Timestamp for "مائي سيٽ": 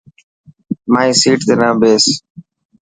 0.91-1.39